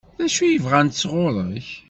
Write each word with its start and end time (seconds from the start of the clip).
D 0.17 0.19
acu 0.25 0.41
i 0.45 0.57
bɣant 0.63 0.99
sɣur-k? 1.01 1.67